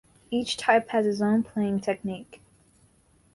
[0.31, 2.41] Each type has its own playing technique.